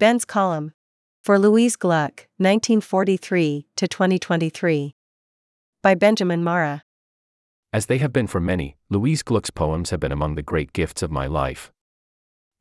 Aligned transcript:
Ben's 0.00 0.24
column. 0.24 0.72
For 1.22 1.38
Louise 1.38 1.76
Gluck, 1.76 2.26
1943 2.38 3.66
to 3.76 3.86
2023. 3.86 4.94
By 5.82 5.94
Benjamin 5.94 6.42
Mara. 6.42 6.84
As 7.70 7.84
they 7.84 7.98
have 7.98 8.10
been 8.10 8.26
for 8.26 8.40
many, 8.40 8.78
Louise 8.88 9.22
Gluck's 9.22 9.50
poems 9.50 9.90
have 9.90 10.00
been 10.00 10.10
among 10.10 10.36
the 10.36 10.42
great 10.42 10.72
gifts 10.72 11.02
of 11.02 11.10
my 11.10 11.26
life. 11.26 11.70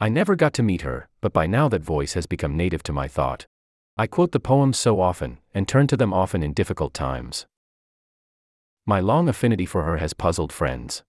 I 0.00 0.08
never 0.08 0.34
got 0.34 0.52
to 0.54 0.64
meet 0.64 0.82
her, 0.82 1.08
but 1.20 1.32
by 1.32 1.46
now 1.46 1.68
that 1.68 1.80
voice 1.80 2.14
has 2.14 2.26
become 2.26 2.56
native 2.56 2.82
to 2.82 2.92
my 2.92 3.06
thought. 3.06 3.46
I 3.96 4.08
quote 4.08 4.32
the 4.32 4.40
poems 4.40 4.76
so 4.76 5.00
often, 5.00 5.38
and 5.54 5.68
turn 5.68 5.86
to 5.86 5.96
them 5.96 6.12
often 6.12 6.42
in 6.42 6.52
difficult 6.52 6.92
times. 6.92 7.46
My 8.84 8.98
long 8.98 9.28
affinity 9.28 9.64
for 9.64 9.84
her 9.84 9.98
has 9.98 10.12
puzzled 10.12 10.52
friends. 10.52 11.04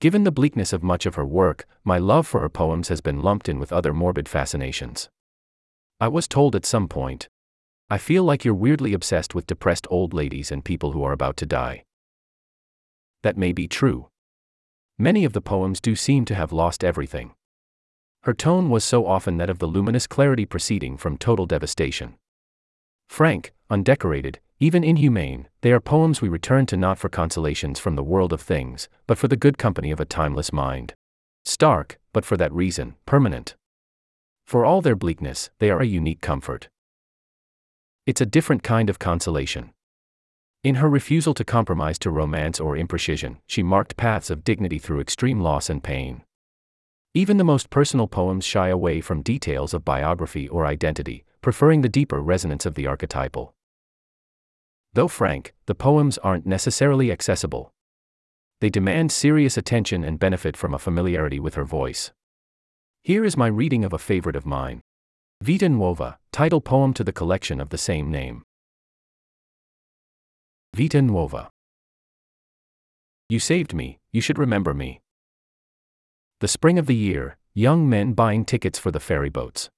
Given 0.00 0.24
the 0.24 0.32
bleakness 0.32 0.72
of 0.72 0.82
much 0.82 1.06
of 1.06 1.14
her 1.14 1.24
work, 1.24 1.66
my 1.84 1.98
love 1.98 2.26
for 2.26 2.40
her 2.40 2.48
poems 2.48 2.88
has 2.88 3.00
been 3.00 3.22
lumped 3.22 3.48
in 3.48 3.60
with 3.60 3.72
other 3.72 3.94
morbid 3.94 4.28
fascinations. 4.28 5.08
I 5.98 6.08
was 6.08 6.28
told 6.28 6.54
at 6.54 6.66
some 6.66 6.88
point, 6.88 7.28
I 7.88 7.96
feel 7.96 8.22
like 8.22 8.44
you're 8.44 8.52
weirdly 8.52 8.92
obsessed 8.92 9.34
with 9.34 9.46
depressed 9.46 9.86
old 9.88 10.12
ladies 10.12 10.52
and 10.52 10.64
people 10.64 10.92
who 10.92 11.02
are 11.04 11.12
about 11.12 11.38
to 11.38 11.46
die. 11.46 11.84
That 13.22 13.38
may 13.38 13.52
be 13.52 13.66
true. 13.66 14.08
Many 14.98 15.24
of 15.24 15.32
the 15.32 15.40
poems 15.40 15.80
do 15.80 15.96
seem 15.96 16.26
to 16.26 16.34
have 16.34 16.52
lost 16.52 16.84
everything. 16.84 17.32
Her 18.24 18.34
tone 18.34 18.68
was 18.68 18.84
so 18.84 19.06
often 19.06 19.38
that 19.38 19.48
of 19.48 19.58
the 19.58 19.66
luminous 19.66 20.06
clarity 20.06 20.44
proceeding 20.44 20.98
from 20.98 21.16
total 21.16 21.46
devastation. 21.46 22.16
Frank, 23.08 23.54
undecorated, 23.70 24.40
even 24.58 24.84
inhumane, 24.84 25.48
they 25.62 25.72
are 25.72 25.80
poems 25.80 26.20
we 26.20 26.28
return 26.28 26.66
to 26.66 26.76
not 26.76 26.98
for 26.98 27.08
consolations 27.08 27.78
from 27.78 27.94
the 27.94 28.02
world 28.02 28.32
of 28.32 28.42
things, 28.42 28.88
but 29.06 29.16
for 29.16 29.28
the 29.28 29.36
good 29.36 29.56
company 29.56 29.90
of 29.90 30.00
a 30.00 30.04
timeless 30.04 30.52
mind. 30.52 30.92
Stark, 31.44 31.98
but 32.12 32.24
for 32.24 32.36
that 32.36 32.52
reason, 32.52 32.96
permanent. 33.06 33.54
For 34.46 34.64
all 34.64 34.80
their 34.80 34.94
bleakness, 34.94 35.50
they 35.58 35.70
are 35.70 35.80
a 35.80 35.86
unique 35.86 36.20
comfort. 36.20 36.68
It's 38.06 38.20
a 38.20 38.26
different 38.26 38.62
kind 38.62 38.88
of 38.88 39.00
consolation. 39.00 39.72
In 40.62 40.76
her 40.76 40.88
refusal 40.88 41.34
to 41.34 41.44
compromise 41.44 41.98
to 42.00 42.10
romance 42.10 42.60
or 42.60 42.76
imprecision, 42.76 43.38
she 43.48 43.64
marked 43.64 43.96
paths 43.96 44.30
of 44.30 44.44
dignity 44.44 44.78
through 44.78 45.00
extreme 45.00 45.40
loss 45.40 45.68
and 45.68 45.82
pain. 45.82 46.22
Even 47.12 47.38
the 47.38 47.44
most 47.44 47.70
personal 47.70 48.06
poems 48.06 48.44
shy 48.44 48.68
away 48.68 49.00
from 49.00 49.22
details 49.22 49.74
of 49.74 49.84
biography 49.84 50.48
or 50.48 50.64
identity, 50.64 51.24
preferring 51.40 51.80
the 51.80 51.88
deeper 51.88 52.20
resonance 52.20 52.64
of 52.64 52.74
the 52.74 52.86
archetypal. 52.86 53.52
Though 54.92 55.08
frank, 55.08 55.54
the 55.66 55.74
poems 55.74 56.18
aren't 56.18 56.46
necessarily 56.46 57.10
accessible. 57.10 57.72
They 58.60 58.70
demand 58.70 59.10
serious 59.10 59.56
attention 59.56 60.04
and 60.04 60.20
benefit 60.20 60.56
from 60.56 60.72
a 60.72 60.78
familiarity 60.78 61.40
with 61.40 61.56
her 61.56 61.64
voice. 61.64 62.12
Here 63.06 63.24
is 63.24 63.36
my 63.36 63.46
reading 63.46 63.84
of 63.84 63.92
a 63.92 63.98
favorite 63.98 64.34
of 64.34 64.44
mine 64.44 64.80
Vita 65.40 65.68
Nuova, 65.68 66.18
title 66.32 66.60
poem 66.60 66.92
to 66.94 67.04
the 67.04 67.12
collection 67.12 67.60
of 67.60 67.68
the 67.68 67.78
same 67.78 68.10
name. 68.10 68.42
Vita 70.74 71.00
Nuova. 71.00 71.52
You 73.28 73.38
saved 73.38 73.74
me, 73.74 74.00
you 74.10 74.20
should 74.20 74.40
remember 74.40 74.74
me. 74.74 75.02
The 76.40 76.48
spring 76.48 76.80
of 76.80 76.86
the 76.86 76.96
year, 76.96 77.36
young 77.54 77.88
men 77.88 78.12
buying 78.12 78.44
tickets 78.44 78.76
for 78.76 78.90
the 78.90 78.98
ferry 78.98 79.30
boats. 79.30 79.70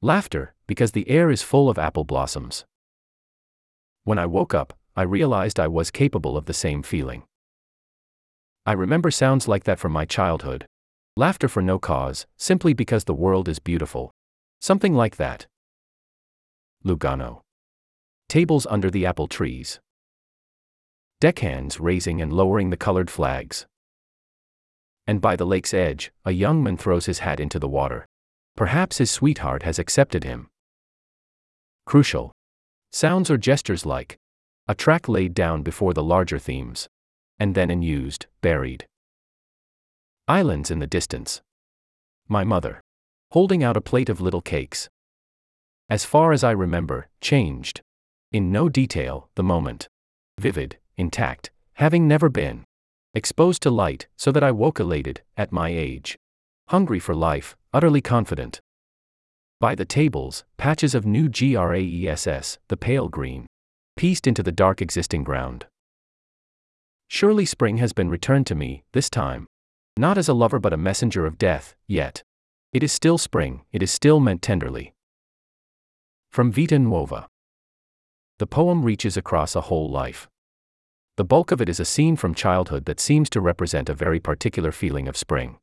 Laughter, 0.00 0.54
because 0.68 0.92
the 0.92 1.10
air 1.10 1.32
is 1.32 1.42
full 1.42 1.68
of 1.68 1.80
apple 1.80 2.04
blossoms. 2.04 2.64
When 4.04 4.20
I 4.20 4.26
woke 4.26 4.54
up, 4.54 4.72
I 4.94 5.02
realized 5.02 5.58
I 5.58 5.66
was 5.66 5.90
capable 5.90 6.36
of 6.36 6.44
the 6.44 6.54
same 6.54 6.84
feeling. 6.84 7.24
I 8.64 8.74
remember 8.74 9.10
sounds 9.10 9.48
like 9.48 9.64
that 9.64 9.80
from 9.80 9.90
my 9.90 10.04
childhood. 10.04 10.68
Laughter 11.18 11.48
for 11.48 11.62
no 11.62 11.78
cause, 11.78 12.26
simply 12.36 12.72
because 12.72 13.04
the 13.04 13.20
world 13.24 13.48
is 13.48 13.58
beautiful. 13.58 14.12
Something 14.60 14.94
like 14.94 15.16
that. 15.16 15.46
Lugano. 16.84 17.42
Tables 18.28 18.66
under 18.70 18.90
the 18.90 19.04
apple 19.04 19.28
trees. 19.28 19.80
Deckhands 21.20 21.80
raising 21.80 22.22
and 22.22 22.32
lowering 22.32 22.70
the 22.70 22.76
colored 22.76 23.10
flags 23.10 23.66
and 25.08 25.22
by 25.22 25.34
the 25.34 25.46
lake's 25.46 25.72
edge, 25.72 26.12
a 26.26 26.32
young 26.32 26.62
man 26.62 26.76
throws 26.76 27.06
his 27.06 27.20
hat 27.20 27.40
into 27.40 27.58
the 27.58 27.66
water. 27.66 28.06
Perhaps 28.56 28.98
his 28.98 29.10
sweetheart 29.10 29.62
has 29.62 29.78
accepted 29.78 30.22
him. 30.22 30.48
Crucial. 31.86 32.30
Sounds 32.92 33.30
or 33.30 33.38
gestures 33.38 33.86
like 33.86 34.18
a 34.68 34.74
track 34.74 35.08
laid 35.08 35.32
down 35.32 35.62
before 35.62 35.94
the 35.94 36.02
larger 36.02 36.38
themes, 36.38 36.88
and 37.38 37.54
then 37.54 37.70
unused, 37.70 38.26
buried. 38.42 38.86
Islands 40.30 40.70
in 40.70 40.78
the 40.78 40.86
distance. 40.86 41.40
My 42.28 42.44
mother. 42.44 42.82
Holding 43.30 43.64
out 43.64 43.78
a 43.78 43.80
plate 43.80 44.10
of 44.10 44.20
little 44.20 44.42
cakes. 44.42 44.90
As 45.88 46.04
far 46.04 46.32
as 46.32 46.44
I 46.44 46.50
remember, 46.50 47.08
changed. 47.22 47.80
In 48.30 48.52
no 48.52 48.68
detail, 48.68 49.30
the 49.36 49.42
moment. 49.42 49.88
Vivid, 50.38 50.76
intact, 50.98 51.50
having 51.74 52.06
never 52.06 52.28
been 52.28 52.64
exposed 53.14 53.62
to 53.62 53.70
light, 53.70 54.06
so 54.18 54.30
that 54.30 54.44
I 54.44 54.50
woke 54.50 54.78
elated, 54.78 55.22
at 55.38 55.50
my 55.50 55.70
age. 55.70 56.18
Hungry 56.68 56.98
for 56.98 57.14
life, 57.14 57.56
utterly 57.72 58.02
confident. 58.02 58.60
By 59.60 59.74
the 59.74 59.86
tables, 59.86 60.44
patches 60.58 60.94
of 60.94 61.06
new 61.06 61.30
grass, 61.30 62.58
the 62.68 62.76
pale 62.76 63.08
green, 63.08 63.46
pieced 63.96 64.26
into 64.26 64.42
the 64.42 64.52
dark 64.52 64.82
existing 64.82 65.24
ground. 65.24 65.64
Surely 67.08 67.46
spring 67.46 67.78
has 67.78 67.94
been 67.94 68.10
returned 68.10 68.46
to 68.48 68.54
me, 68.54 68.84
this 68.92 69.08
time. 69.08 69.46
Not 69.98 70.16
as 70.16 70.28
a 70.28 70.32
lover 70.32 70.60
but 70.60 70.72
a 70.72 70.76
messenger 70.76 71.26
of 71.26 71.38
death, 71.38 71.74
yet. 71.88 72.22
It 72.72 72.84
is 72.84 72.92
still 72.92 73.18
spring, 73.18 73.62
it 73.72 73.82
is 73.82 73.90
still 73.90 74.20
meant 74.20 74.42
tenderly. 74.42 74.94
From 76.30 76.52
Vita 76.52 76.78
Nuova. 76.78 77.26
The 78.38 78.46
poem 78.46 78.84
reaches 78.84 79.16
across 79.16 79.56
a 79.56 79.62
whole 79.62 79.90
life. 79.90 80.28
The 81.16 81.24
bulk 81.24 81.50
of 81.50 81.60
it 81.60 81.68
is 81.68 81.80
a 81.80 81.84
scene 81.84 82.14
from 82.14 82.32
childhood 82.32 82.84
that 82.84 83.00
seems 83.00 83.28
to 83.30 83.40
represent 83.40 83.88
a 83.88 83.94
very 83.94 84.20
particular 84.20 84.70
feeling 84.70 85.08
of 85.08 85.16
spring. 85.16 85.58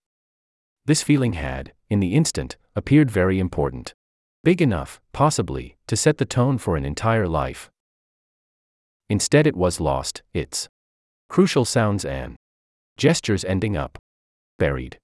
This 0.83 1.01
feeling 1.01 1.31
had, 1.31 1.71
in 1.89 2.01
the 2.01 2.13
instant, 2.13 2.57
appeared 2.75 3.09
very 3.09 3.39
important. 3.39 3.93
Big 4.43 4.61
enough, 4.61 4.99
possibly, 5.13 5.77
to 5.87 5.95
set 5.95 6.17
the 6.17 6.25
tone 6.25 6.57
for 6.57 6.75
an 6.75 6.83
entire 6.83 7.29
life. 7.29 7.71
Instead, 9.09 9.47
it 9.47 9.55
was 9.55 9.79
lost, 9.79 10.23
its 10.33 10.67
crucial 11.29 11.63
sounds 11.63 12.03
and 12.03 12.35
gestures 12.97 13.45
ending 13.45 13.77
up 13.77 13.97
buried. 14.57 14.99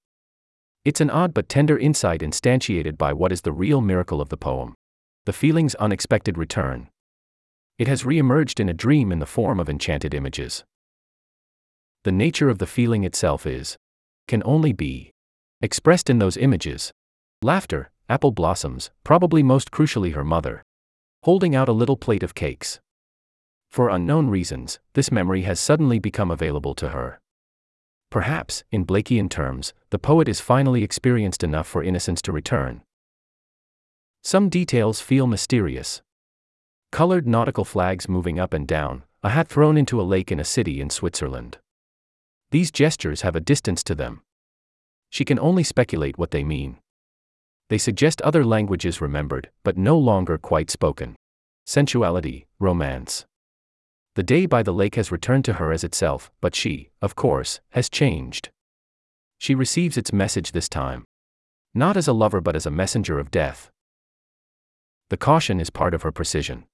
It's 0.83 1.01
an 1.01 1.09
odd 1.09 1.33
but 1.33 1.49
tender 1.49 1.77
insight 1.77 2.21
instantiated 2.21 2.97
by 2.97 3.13
what 3.13 3.31
is 3.31 3.41
the 3.41 3.51
real 3.51 3.81
miracle 3.81 4.21
of 4.21 4.29
the 4.29 4.37
poem 4.37 4.75
the 5.25 5.33
feeling's 5.33 5.75
unexpected 5.75 6.35
return, 6.35 6.89
it 7.77 7.87
has 7.87 8.05
re-emerged 8.05 8.59
in 8.59 8.69
a 8.69 8.73
dream 8.73 9.11
in 9.11 9.19
the 9.19 9.25
form 9.25 9.59
of 9.59 9.69
enchanted 9.69 10.13
images. 10.13 10.63
The 12.03 12.11
nature 12.11 12.49
of 12.49 12.57
the 12.57 12.67
feeling 12.67 13.03
itself 13.03 13.45
is, 13.45 13.77
can 14.27 14.41
only 14.45 14.73
be, 14.73 15.11
expressed 15.61 16.09
in 16.09 16.19
those 16.19 16.37
images. 16.37 16.91
Laughter, 17.43 17.91
apple 18.09 18.31
blossoms, 18.31 18.91
probably 19.03 19.43
most 19.43 19.71
crucially 19.71 20.13
her 20.13 20.23
mother, 20.23 20.63
holding 21.23 21.55
out 21.55 21.69
a 21.69 21.73
little 21.73 21.97
plate 21.97 22.23
of 22.23 22.35
cakes. 22.35 22.79
For 23.69 23.89
unknown 23.89 24.29
reasons, 24.29 24.79
this 24.93 25.11
memory 25.11 25.43
has 25.43 25.59
suddenly 25.59 25.99
become 25.99 26.29
available 26.29 26.75
to 26.75 26.89
her. 26.89 27.19
Perhaps, 28.11 28.63
in 28.71 28.85
Blakean 28.85 29.31
terms, 29.31 29.73
the 29.89 29.97
poet 29.97 30.27
is 30.27 30.39
finally 30.39 30.83
experienced 30.83 31.43
enough 31.43 31.65
for 31.65 31.83
innocence 31.83 32.21
to 32.21 32.31
return. 32.31 32.83
Some 34.21 34.49
details 34.49 35.01
feel 35.01 35.25
mysterious, 35.25 36.03
Colored 36.91 37.25
nautical 37.25 37.63
flags 37.63 38.09
moving 38.09 38.37
up 38.37 38.53
and 38.53 38.67
down, 38.67 39.03
a 39.23 39.29
hat 39.29 39.47
thrown 39.47 39.77
into 39.77 40.01
a 40.01 40.03
lake 40.03 40.29
in 40.29 40.41
a 40.41 40.43
city 40.43 40.81
in 40.81 40.89
Switzerland. 40.89 41.57
These 42.51 42.69
gestures 42.69 43.21
have 43.21 43.33
a 43.33 43.39
distance 43.39 43.81
to 43.85 43.95
them. 43.95 44.23
She 45.09 45.23
can 45.23 45.39
only 45.39 45.63
speculate 45.63 46.17
what 46.17 46.31
they 46.31 46.43
mean. 46.43 46.79
They 47.69 47.77
suggest 47.77 48.21
other 48.21 48.43
languages 48.43 48.99
remembered, 48.99 49.49
but 49.63 49.77
no 49.77 49.97
longer 49.97 50.37
quite 50.37 50.69
spoken. 50.69 51.15
Sensuality, 51.65 52.45
romance. 52.59 53.25
The 54.15 54.23
day 54.23 54.45
by 54.45 54.61
the 54.61 54.73
lake 54.73 54.95
has 54.95 55.11
returned 55.11 55.45
to 55.45 55.53
her 55.53 55.71
as 55.71 55.85
itself, 55.85 56.31
but 56.41 56.53
she, 56.53 56.89
of 57.01 57.15
course, 57.15 57.61
has 57.69 57.89
changed. 57.89 58.49
She 59.37 59.55
receives 59.55 59.97
its 59.97 60.11
message 60.11 60.51
this 60.51 60.67
time. 60.67 61.05
Not 61.73 61.95
as 61.95 62.09
a 62.09 62.13
lover 62.13 62.41
but 62.41 62.55
as 62.55 62.65
a 62.65 62.71
messenger 62.71 63.19
of 63.19 63.31
death. 63.31 63.71
The 65.09 65.17
caution 65.17 65.61
is 65.61 65.69
part 65.69 65.93
of 65.93 66.01
her 66.01 66.11
precision. 66.11 66.65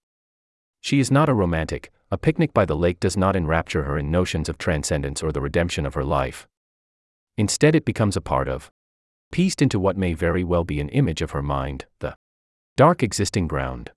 She 0.81 0.99
is 0.99 1.11
not 1.11 1.29
a 1.29 1.33
romantic, 1.33 1.91
a 2.09 2.17
picnic 2.17 2.53
by 2.53 2.65
the 2.65 2.75
lake 2.75 2.99
does 2.99 3.15
not 3.15 3.35
enrapture 3.35 3.83
her 3.83 3.97
in 3.97 4.09
notions 4.09 4.49
of 4.49 4.57
transcendence 4.57 5.21
or 5.21 5.31
the 5.31 5.41
redemption 5.41 5.85
of 5.85 5.93
her 5.93 6.03
life. 6.03 6.47
Instead, 7.37 7.75
it 7.75 7.85
becomes 7.85 8.17
a 8.17 8.21
part 8.21 8.47
of, 8.47 8.71
pieced 9.31 9.61
into 9.61 9.79
what 9.79 9.97
may 9.97 10.13
very 10.13 10.43
well 10.43 10.63
be 10.63 10.79
an 10.79 10.89
image 10.89 11.21
of 11.21 11.31
her 11.31 11.43
mind, 11.43 11.85
the 11.99 12.15
dark 12.75 13.03
existing 13.03 13.47
ground. 13.47 13.91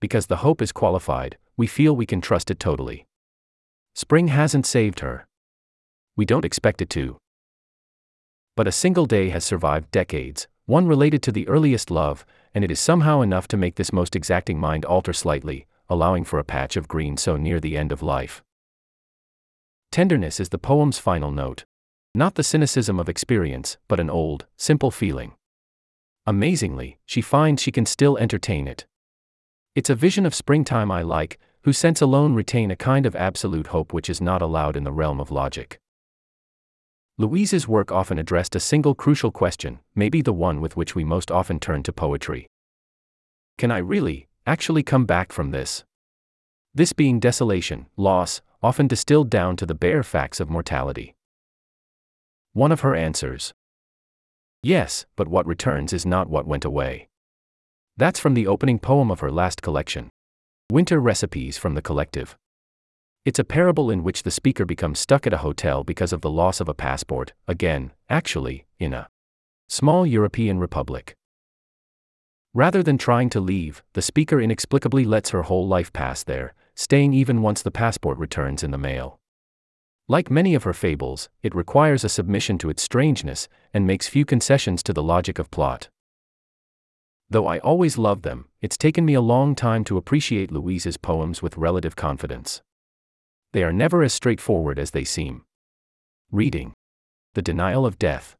Because 0.00 0.26
the 0.26 0.36
hope 0.36 0.62
is 0.62 0.72
qualified, 0.72 1.36
we 1.56 1.66
feel 1.66 1.96
we 1.96 2.06
can 2.06 2.20
trust 2.20 2.50
it 2.50 2.60
totally. 2.60 3.06
Spring 3.94 4.28
hasn't 4.28 4.66
saved 4.66 5.00
her. 5.00 5.26
We 6.16 6.24
don't 6.24 6.44
expect 6.44 6.82
it 6.82 6.90
to. 6.90 7.18
But 8.56 8.68
a 8.68 8.72
single 8.72 9.06
day 9.06 9.30
has 9.30 9.44
survived 9.44 9.90
decades, 9.90 10.48
one 10.66 10.86
related 10.86 11.22
to 11.22 11.32
the 11.32 11.46
earliest 11.48 11.90
love, 11.90 12.26
and 12.54 12.64
it 12.64 12.70
is 12.70 12.80
somehow 12.80 13.20
enough 13.20 13.46
to 13.48 13.56
make 13.56 13.76
this 13.76 13.92
most 13.92 14.16
exacting 14.16 14.58
mind 14.58 14.84
alter 14.84 15.12
slightly, 15.12 15.66
allowing 15.88 16.24
for 16.24 16.38
a 16.38 16.44
patch 16.44 16.76
of 16.76 16.88
green 16.88 17.16
so 17.16 17.36
near 17.36 17.60
the 17.60 17.76
end 17.76 17.92
of 17.92 18.02
life. 18.02 18.42
Tenderness 19.92 20.40
is 20.40 20.48
the 20.48 20.58
poem's 20.58 20.98
final 20.98 21.30
note. 21.30 21.64
Not 22.14 22.34
the 22.34 22.42
cynicism 22.42 22.98
of 22.98 23.08
experience, 23.08 23.76
but 23.88 24.00
an 24.00 24.10
old, 24.10 24.46
simple 24.56 24.90
feeling. 24.90 25.34
Amazingly, 26.26 26.98
she 27.06 27.20
finds 27.20 27.62
she 27.62 27.70
can 27.70 27.86
still 27.86 28.18
entertain 28.18 28.66
it. 28.66 28.86
It's 29.76 29.90
a 29.90 29.94
vision 29.94 30.24
of 30.24 30.34
springtime 30.34 30.90
I 30.90 31.02
like, 31.02 31.38
whose 31.64 31.76
sense 31.76 32.00
alone 32.00 32.32
retain 32.32 32.70
a 32.70 32.76
kind 32.76 33.04
of 33.04 33.14
absolute 33.14 33.66
hope 33.66 33.92
which 33.92 34.08
is 34.08 34.22
not 34.22 34.40
allowed 34.40 34.74
in 34.74 34.84
the 34.84 34.90
realm 34.90 35.20
of 35.20 35.30
logic. 35.30 35.78
Louise's 37.18 37.68
work 37.68 37.92
often 37.92 38.18
addressed 38.18 38.56
a 38.56 38.60
single 38.60 38.94
crucial 38.94 39.30
question, 39.30 39.80
maybe 39.94 40.22
the 40.22 40.32
one 40.32 40.62
with 40.62 40.78
which 40.78 40.94
we 40.94 41.04
most 41.04 41.30
often 41.30 41.60
turn 41.60 41.82
to 41.82 41.92
poetry. 41.92 42.46
Can 43.58 43.70
I 43.70 43.76
really, 43.76 44.28
actually 44.46 44.82
come 44.82 45.04
back 45.04 45.30
from 45.30 45.50
this? 45.50 45.84
This 46.74 46.94
being 46.94 47.20
desolation, 47.20 47.84
loss, 47.98 48.40
often 48.62 48.86
distilled 48.86 49.28
down 49.28 49.56
to 49.56 49.66
the 49.66 49.74
bare 49.74 50.02
facts 50.02 50.40
of 50.40 50.48
mortality. 50.48 51.14
One 52.54 52.72
of 52.72 52.80
her 52.80 52.94
answers 52.94 53.52
Yes, 54.62 55.04
but 55.16 55.28
what 55.28 55.46
returns 55.46 55.92
is 55.92 56.06
not 56.06 56.30
what 56.30 56.46
went 56.46 56.64
away. 56.64 57.10
That's 57.98 58.20
from 58.20 58.34
the 58.34 58.46
opening 58.46 58.78
poem 58.78 59.10
of 59.10 59.20
her 59.20 59.30
last 59.30 59.62
collection 59.62 60.10
Winter 60.70 61.00
Recipes 61.00 61.56
from 61.56 61.74
the 61.74 61.80
Collective. 61.80 62.36
It's 63.24 63.38
a 63.38 63.44
parable 63.44 63.90
in 63.90 64.02
which 64.02 64.22
the 64.22 64.30
speaker 64.30 64.66
becomes 64.66 64.98
stuck 64.98 65.26
at 65.26 65.32
a 65.32 65.38
hotel 65.38 65.82
because 65.82 66.12
of 66.12 66.20
the 66.20 66.30
loss 66.30 66.60
of 66.60 66.68
a 66.68 66.74
passport, 66.74 67.32
again, 67.48 67.92
actually, 68.10 68.66
in 68.78 68.92
a 68.92 69.08
small 69.68 70.06
European 70.06 70.58
republic. 70.58 71.14
Rather 72.52 72.82
than 72.82 72.98
trying 72.98 73.30
to 73.30 73.40
leave, 73.40 73.82
the 73.94 74.02
speaker 74.02 74.40
inexplicably 74.40 75.04
lets 75.04 75.30
her 75.30 75.42
whole 75.44 75.66
life 75.66 75.92
pass 75.92 76.22
there, 76.22 76.52
staying 76.74 77.14
even 77.14 77.40
once 77.40 77.62
the 77.62 77.70
passport 77.70 78.18
returns 78.18 78.62
in 78.62 78.72
the 78.72 78.78
mail. 78.78 79.18
Like 80.06 80.30
many 80.30 80.54
of 80.54 80.64
her 80.64 80.74
fables, 80.74 81.30
it 81.42 81.54
requires 81.54 82.04
a 82.04 82.10
submission 82.10 82.58
to 82.58 82.70
its 82.70 82.82
strangeness 82.82 83.48
and 83.72 83.86
makes 83.86 84.06
few 84.06 84.26
concessions 84.26 84.82
to 84.82 84.92
the 84.92 85.02
logic 85.02 85.38
of 85.38 85.50
plot. 85.50 85.88
Though 87.28 87.46
I 87.48 87.58
always 87.58 87.98
loved 87.98 88.22
them, 88.22 88.46
it's 88.60 88.76
taken 88.76 89.04
me 89.04 89.14
a 89.14 89.20
long 89.20 89.54
time 89.54 89.82
to 89.84 89.96
appreciate 89.96 90.52
Louise's 90.52 90.96
poems 90.96 91.42
with 91.42 91.56
relative 91.56 91.96
confidence. 91.96 92.62
They 93.52 93.64
are 93.64 93.72
never 93.72 94.02
as 94.02 94.14
straightforward 94.14 94.78
as 94.78 94.92
they 94.92 95.04
seem. 95.04 95.44
Reading 96.30 96.74
The 97.34 97.42
Denial 97.42 97.84
of 97.84 97.98
Death. 97.98 98.36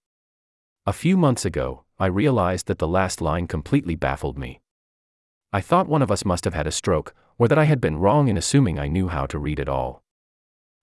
A 0.86 0.92
few 0.92 1.16
months 1.16 1.44
ago, 1.44 1.84
I 1.98 2.06
realized 2.06 2.66
that 2.66 2.78
the 2.78 2.86
last 2.86 3.20
line 3.20 3.48
completely 3.48 3.96
baffled 3.96 4.38
me. 4.38 4.60
I 5.52 5.60
thought 5.60 5.88
one 5.88 6.02
of 6.02 6.10
us 6.10 6.24
must 6.24 6.44
have 6.44 6.54
had 6.54 6.66
a 6.66 6.72
stroke, 6.72 7.14
or 7.38 7.48
that 7.48 7.58
I 7.58 7.64
had 7.64 7.80
been 7.80 7.98
wrong 7.98 8.28
in 8.28 8.36
assuming 8.36 8.78
I 8.78 8.86
knew 8.86 9.08
how 9.08 9.26
to 9.26 9.38
read 9.38 9.58
at 9.58 9.68
all. 9.68 10.02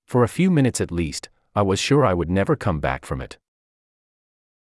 For 0.05 0.23
a 0.23 0.27
few 0.29 0.51
minutes 0.51 0.81
at 0.81 0.91
least, 0.91 1.29
I 1.55 1.61
was 1.61 1.79
sure 1.79 2.05
I 2.05 2.13
would 2.13 2.29
never 2.29 2.55
come 2.55 2.79
back 2.79 3.05
from 3.05 3.21
it. 3.21 3.37